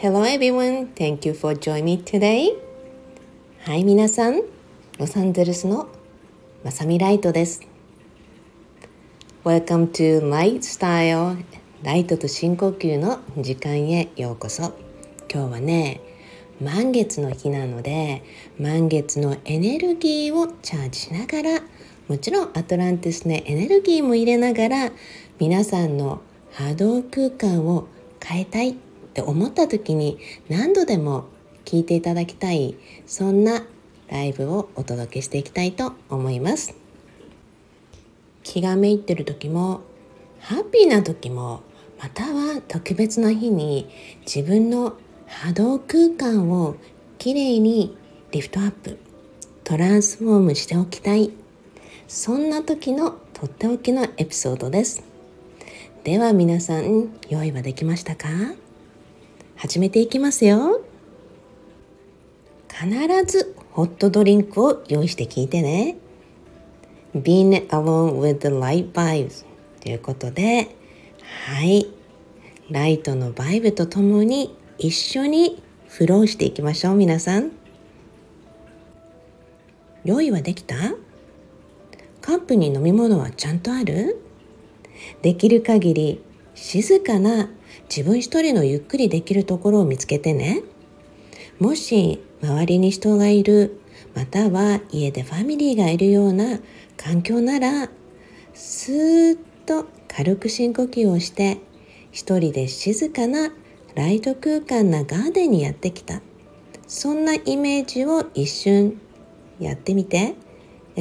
[0.00, 2.50] Hello everyone, thank you for joining me today.
[3.64, 4.42] はい、皆さん、
[4.96, 5.88] ロサンゼルスの
[6.62, 7.62] まさみライトです。
[9.42, 11.42] Welcome to Lifestyle
[11.82, 14.72] ライトと深呼吸の時間へようこそ。
[15.28, 16.00] 今日はね、
[16.62, 18.22] 満月の日なので、
[18.56, 21.60] 満月のエネルギーをチャージしながら、
[22.06, 24.92] もちろんアトランティスのエネルギーも入れながら、
[25.40, 26.20] 皆さんの
[26.52, 27.88] 波動空間を
[28.24, 28.76] 変えたい
[29.18, 30.16] って思った時に
[30.48, 31.24] 何度でも
[31.64, 33.64] 聞いていただきたいそんな
[34.08, 36.76] ライブをお届けしていきたいと思います。
[38.44, 39.80] 気がめいってる時も
[40.38, 41.62] ハッピーな時も
[42.00, 43.90] または特別な日に
[44.24, 46.76] 自分の波動空間を
[47.18, 47.96] きれいに
[48.30, 48.98] リフトアップ
[49.64, 51.32] トランスフォームしておきたい。
[52.06, 55.02] そんな時のとっておきのエピソードです。
[56.04, 58.28] では皆さん用意はできましたか？
[59.60, 60.84] 始めていきますよ。
[62.68, 62.88] 必
[63.26, 65.96] ずホットドリンクを用意して聞いてね。
[67.12, 69.44] Being alone with the light vibes
[69.80, 70.68] ということで
[71.48, 71.88] はい。
[72.70, 77.50] ライトのバイブとともに一緒にフローしていきましょう皆さん。
[80.04, 80.76] 用意はできた？
[82.20, 84.22] カップに飲み物はちゃんとある？
[85.22, 86.22] できる限り
[86.54, 87.50] 静かな
[87.84, 90.62] 自分一人のゆっくりできるところを見つけてね。
[91.58, 93.80] もし周りに人がいる
[94.14, 96.60] または家でファミリーがいるような
[96.96, 97.90] 環境なら
[98.54, 101.58] スーッと軽く深呼吸をして
[102.12, 103.52] 一人で静かな
[103.94, 106.20] ライト空間なガーデンにやってきた。
[106.86, 109.00] そんなイメージを一瞬
[109.58, 110.34] やってみて。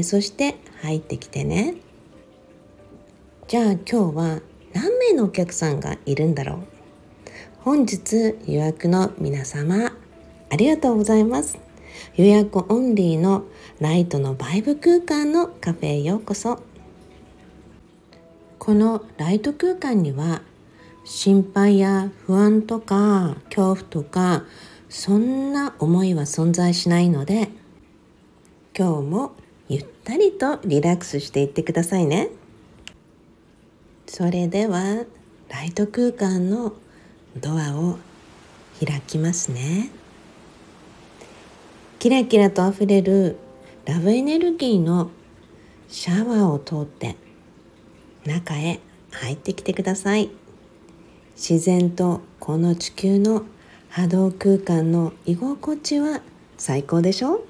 [0.04, 1.76] そして入ってきてね。
[3.48, 4.42] じゃあ今日は
[4.78, 6.58] 何名のお客さんがいるんだろう。
[7.62, 9.92] 本日予約の皆様
[10.52, 11.58] ありがとうございます。
[12.16, 13.46] 予約オンリーの
[13.80, 16.62] ライトのバイブ空間のカフェへようこそ。
[18.60, 20.44] このライト空間には
[21.06, 24.44] 心配や不安とか恐怖とか
[24.90, 27.50] そんな思いは存在しないので
[28.78, 29.32] 今日も
[29.70, 32.30] ゆったりとリラックスしていってくださいね。
[34.08, 35.04] それでは
[35.50, 36.74] ライト空間の
[37.36, 38.00] ドアを
[38.84, 39.90] 開きますね。
[42.00, 43.38] キラキラとあふれる
[43.86, 45.12] ラブエネルギーの
[45.90, 47.16] シャワーを通って
[48.26, 48.80] 中へ
[49.12, 50.30] 入ってきてください。
[51.36, 53.44] 自然とこの地球の
[53.90, 56.22] 波動空間の居心地は
[56.58, 57.46] 最高でしょ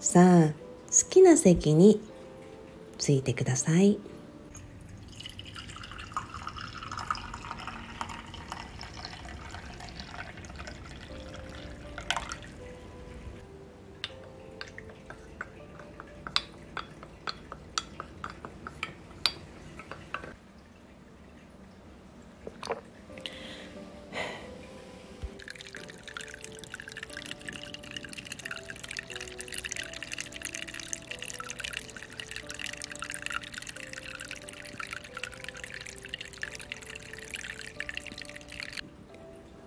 [0.00, 2.00] さあ好きな席に
[2.98, 3.98] ついてください。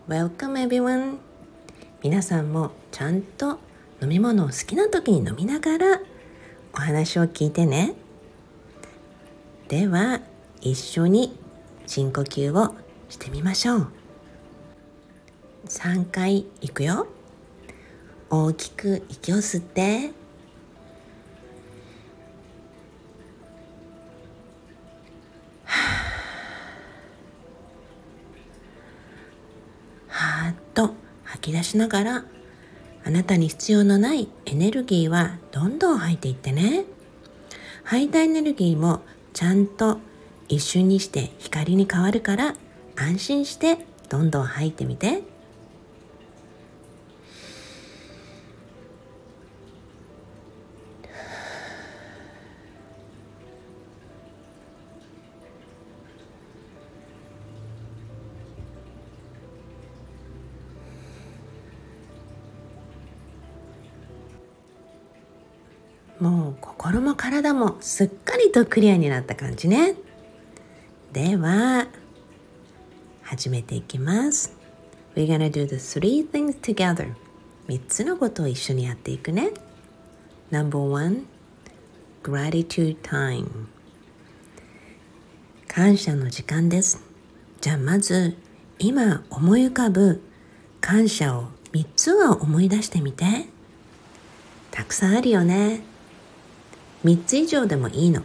[0.07, 1.17] Welcome everyone!
[2.03, 3.57] 皆さんもちゃんと
[4.03, 5.99] 飲み物を好きな時に飲みながら
[6.75, 7.95] お話を聞いてね。
[9.67, 10.21] では
[10.61, 11.35] 一緒に
[11.87, 12.75] 深呼吸を
[13.09, 13.87] してみましょう。
[15.65, 17.07] 3回いくよ。
[18.29, 20.11] 大きく息を吸って。
[31.45, 32.25] き出しながら
[33.05, 36.85] あなたに必要のないエネルギーはどんどん吐いていってね。
[37.83, 39.01] 吐いたエネルギーも
[39.33, 39.99] ちゃんと
[40.47, 42.55] 一瞬にして光に変わるから
[42.95, 45.21] 安心してどんどん吐いてみて。
[67.41, 69.95] 体もすっかりとクリアになった感じね。
[71.11, 71.87] では
[73.23, 74.55] 始めていきます。
[75.15, 77.13] We're gonna do the three things together.
[77.67, 79.51] 3つのことを一緒にやっていくね。
[80.49, 81.25] Number one
[82.23, 83.47] Gratitude time.
[85.67, 87.01] 感謝の時間です。
[87.59, 88.37] じゃあまず
[88.79, 90.21] 今思い浮かぶ
[90.79, 93.25] 感謝を3つは思い出してみて。
[94.71, 95.94] たくさんあるよね。
[97.05, 98.23] 3つ以上でもいいの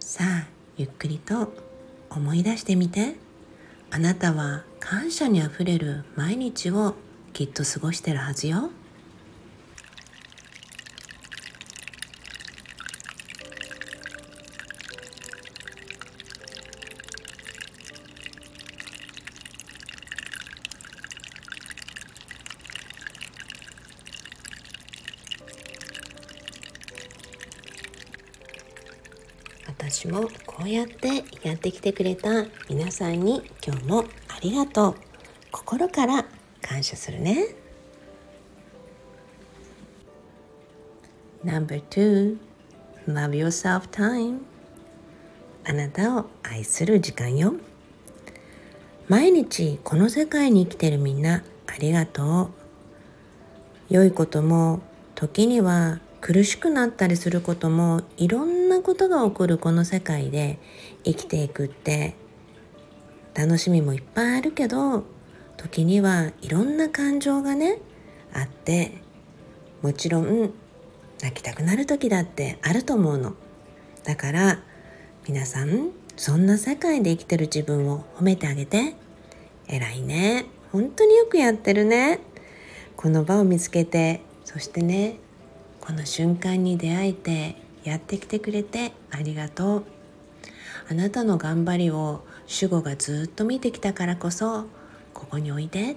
[0.00, 0.46] さあ
[0.76, 1.54] ゆっくりと
[2.10, 3.14] 思い出してみて
[3.92, 6.96] あなたは感謝にあふれる毎日を
[7.32, 8.70] きっと過ごしてるはずよ。
[29.94, 34.94] 私もこうやってやってきてくれた皆さんに今日もありがとう
[35.52, 36.26] 心から
[36.60, 37.54] 感謝するね。
[41.44, 42.36] No.2
[43.06, 44.40] Love yourself time.
[45.64, 47.54] あなたを愛する時間よ。
[49.06, 52.50] 毎日この世界に生きてるみんなありがと
[53.90, 53.94] う。
[53.94, 54.80] 良いことも
[55.14, 60.58] 時には苦しくなったりすることもいろんなことが起こるこの世界で
[61.04, 62.14] 生きていくって
[63.34, 65.04] 楽しみもいっぱいあるけど
[65.58, 67.78] 時にはいろんな感情がね
[68.32, 69.02] あって
[69.82, 70.50] もちろん
[71.20, 73.34] 泣きたくなる時だってあると思うの。
[74.02, 74.62] だから
[75.28, 78.94] 皆さんそんな世界で生きてる自分を褒めてあげて
[79.68, 80.46] 偉いね。
[80.72, 82.20] 本当によくやってるね。
[82.96, 85.18] この場を見つけてそしてね
[85.86, 89.84] この瞬間に出会えてやってきてくれてありがとう。
[90.88, 94.66] あなたの頑張りを主語がずっと見てきたからこそ
[95.12, 95.96] ここにおいで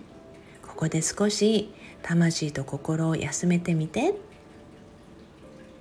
[0.65, 1.73] ここで少し
[2.03, 4.13] 魂と心を休めてみてっ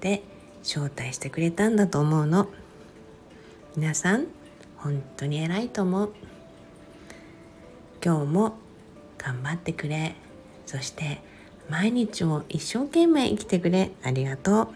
[0.00, 0.22] て
[0.62, 2.48] 招待してくれたんだと思うの。
[3.76, 4.26] 皆さん
[4.76, 6.12] 本当に偉いと思う。
[8.04, 8.58] 今日も
[9.18, 10.14] 頑張ってくれ。
[10.64, 11.20] そして
[11.68, 13.90] 毎日を一生懸命生きてくれ。
[14.02, 14.68] ありがとう。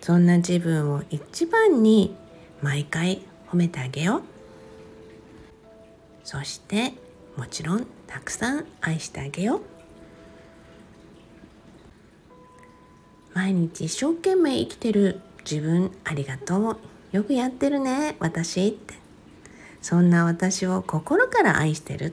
[0.00, 2.16] そんな自分を一番に
[2.62, 4.22] 毎回褒めてあげよう。
[6.24, 6.94] そして
[7.36, 9.60] もちろんたくさん愛してあげよう。
[13.34, 15.20] 毎日一生懸命生きてる
[15.50, 16.76] 自分ありがとう。
[17.12, 18.94] よくやってるね私って。
[19.80, 22.12] そんな私を心から愛してる。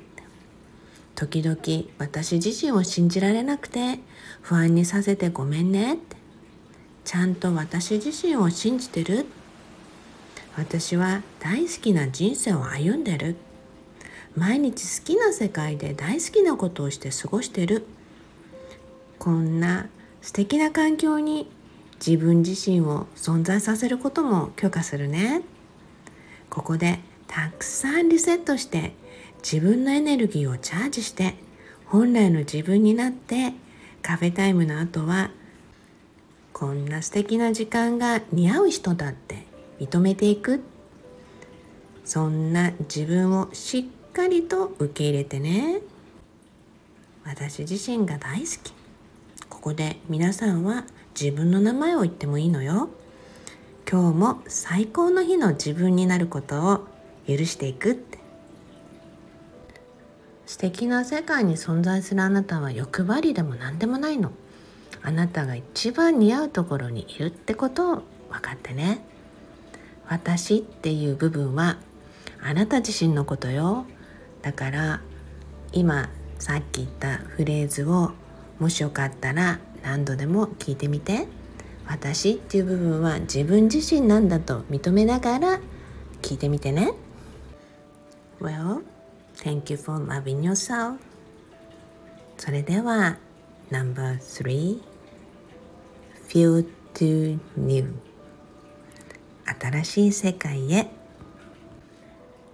[1.18, 1.58] 時々
[1.98, 3.98] 私自身を信じられなくて
[4.44, 5.96] 不安にさせてごめんね。
[5.96, 6.16] って
[7.06, 9.26] ちゃんと私自身を信じてる。
[10.56, 13.36] 私は大好きな人生を歩んでる。
[14.36, 17.88] 毎日好きな世界で大好きなことをして過ごしてる。
[19.18, 19.90] こんな
[20.22, 21.50] 素敵な環境に
[22.00, 25.42] 自分自身を存在させることも許可するね。
[26.52, 28.94] ここでたくさんリセットして
[29.44, 31.36] 自分のエネルギーをチャージして
[31.86, 33.54] 本来の自分になって
[34.02, 35.32] カフェタイムの後は
[36.54, 39.46] こんな素敵な時間が似合う人だって
[39.80, 40.62] 認めていく。
[42.04, 45.82] そんな自分をしっかりと受け入れてね。
[47.24, 48.74] 私自身が大好き。
[49.50, 50.86] ここで皆さんは
[51.20, 52.90] 自分の名前を言ってもいいのよ。
[53.90, 56.88] 今日も最高の日の自分になることを
[57.28, 58.17] 許していくって。
[60.48, 64.32] 素敵な世界に存在するあなたは欲張りでも何でもないの。
[65.04, 69.06] あなたが一番似合うところにいるってことを分かってね。
[70.08, 71.78] 私っていう部分は
[72.42, 73.86] あなた自身のことよ。
[74.42, 75.02] だから
[75.74, 78.14] 今さっき言ったフレーズを
[78.58, 81.28] もしよかったら何度でも聞いてみて。
[81.90, 85.60] 私っていう部分は自分自身なんだと認めながら
[86.22, 86.92] 聞いてみてね。
[88.42, 88.97] Well
[89.44, 90.98] Thank you for loving yourself.
[92.38, 93.18] それでは
[93.70, 94.82] No.3
[96.28, 97.94] Feel to New.
[99.60, 100.88] 新しい世界へ。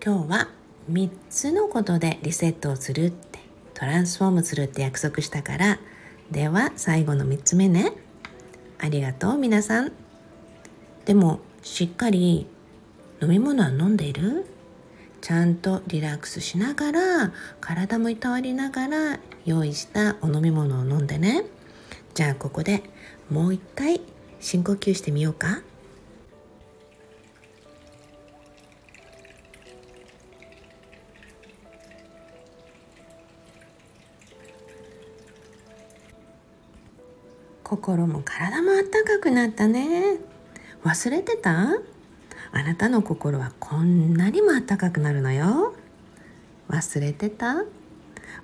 [0.05, 0.49] 今日は
[0.91, 3.39] 3つのことでリセットをするって
[3.73, 5.79] トランスフォームするって約束したから。
[6.29, 7.93] では最後の3つ目ね。
[8.77, 9.91] ありがとう皆さん。
[11.05, 12.45] でもしっかり
[13.21, 14.45] 飲み物は飲んでいる？
[15.23, 21.45] ちゃんとリラックスしながら体もいたわりながら用意したお飲み物を飲んでね。
[22.13, 22.83] じゃあここで
[23.29, 24.01] もう一回
[24.41, 25.61] 深呼吸してみようか。
[37.63, 40.17] 心も体もあったかくなったね。
[40.83, 41.77] 忘れてた？
[42.55, 45.73] あなたの心はこんなにも暖かくなるのよ。
[46.69, 47.63] 忘れてた？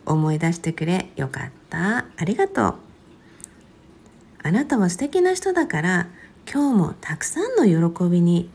[0.06, 1.12] 思い出してくれ。
[1.16, 2.06] よかった。
[2.18, 2.76] ありがとう。
[4.42, 6.08] あなたは素敵な人だから
[6.52, 8.50] 今日もたくさんの喜びに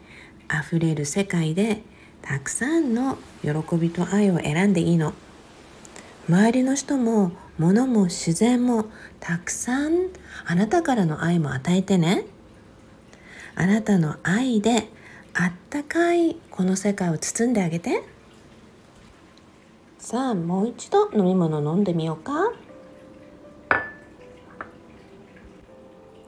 [0.48, 1.82] あふれる世界で
[2.20, 5.12] たくさんの喜びと愛を選んでいいの。
[6.28, 8.86] 周りの人も物も自然も
[9.20, 10.08] たくさん
[10.46, 12.26] あなたからの愛も与えてね。
[13.54, 14.88] あなたの愛で
[15.36, 18.04] あったかいこの世界を包んであげて。
[19.98, 22.52] さあもう一度飲み物飲んでみようか。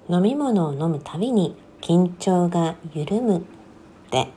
[0.09, 3.43] 飲み物を飲むたびに緊張が緩むっ
[4.11, 4.29] て。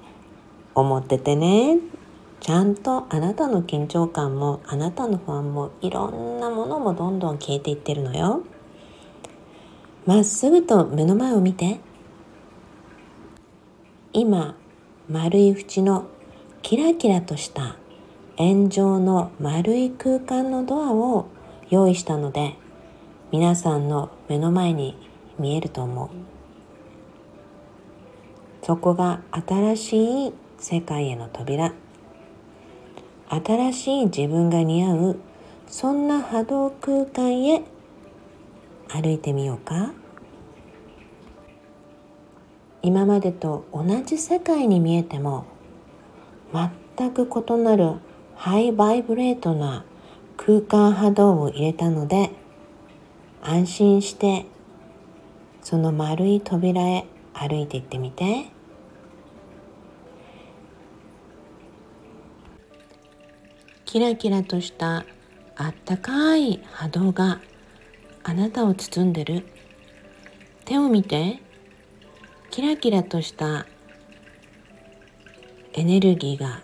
[0.76, 1.80] 思っててね。
[2.40, 8.44] ちゃんとあなたの緊張感もあなたの不安もいろんなものもどんどん消えていってるのよ。
[10.06, 11.80] まっすぐと目の前を見て。
[14.12, 14.56] 今
[15.08, 16.08] 丸い縁の
[16.63, 17.75] キラキラとした
[18.38, 21.28] 円状の丸い空間のドアを
[21.70, 22.56] 用意したので
[23.32, 24.98] 皆さんの目の前に
[25.38, 26.10] 見えると思う。
[28.66, 31.74] そこが新しい世界への扉。
[33.30, 35.20] 新しい自分が似合う
[35.68, 37.62] そんな波動空間へ
[38.88, 39.94] 歩いてみようか。
[42.82, 45.46] 今までと同じ世界に見えても
[46.98, 47.96] 全く異なる
[48.36, 49.86] ハイバイブレートな
[50.38, 52.32] 空間波動を入れたので
[53.42, 54.46] 安心して
[55.62, 58.46] その丸い扉へ歩いていってみて。
[63.86, 65.04] キラキラとした
[65.56, 67.42] あったかい波動が
[68.22, 69.48] あなたを包んでる。
[70.66, 71.42] 手を見て。
[72.51, 73.68] キラキラとした
[75.74, 76.62] エネルギーが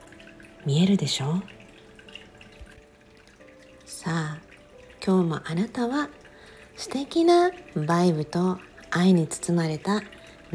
[0.65, 1.41] 見えるでしょ？
[3.85, 4.37] さあ
[5.05, 6.09] 今日もあなたは
[6.75, 8.57] 素敵なバイブと
[8.89, 10.01] 愛に包まれた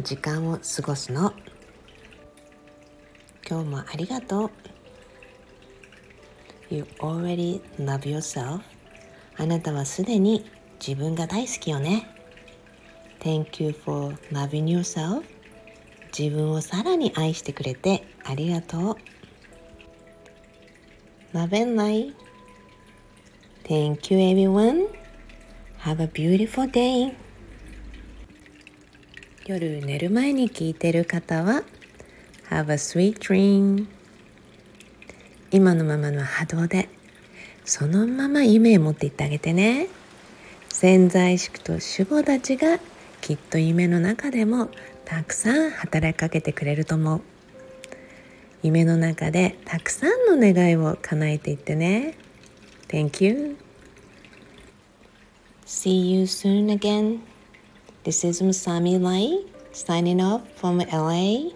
[0.03, 1.33] 時間を過ごすの。
[3.49, 4.51] 今日もありがとう。
[6.71, 8.61] You already love yourself
[9.39, 10.51] あなたはすでに
[10.85, 12.17] 自分が大好きよね。
[13.21, 15.23] Thank you for loving yourself
[16.17, 18.97] 自分をさらに愛してくれてありがとう
[21.35, 22.15] Love and light
[23.65, 24.89] Thank you everyone
[25.81, 27.15] Have a beautiful day
[29.47, 31.63] 夜寝る前に聞いてる方は
[32.49, 33.87] Have a sweet dream
[35.51, 36.89] 今のままの波動で
[37.65, 39.89] そのまま夢を持っていってあげてね
[40.69, 42.79] 潜在意識と守護たちが
[43.21, 44.71] きっと夢の中でも
[45.05, 47.21] たくさん働きかけてくれると思う
[48.63, 52.15] 夢の中でたくさんの願いを叶えていってね
[52.89, 53.57] Thank you
[55.67, 57.21] See you soon again
[58.05, 61.53] This is Masami Lai signing off from LA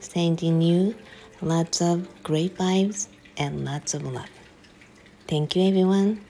[0.00, 0.94] sending you
[1.40, 4.28] lots of great vibes and lots of love
[5.26, 6.20] Thank you everyone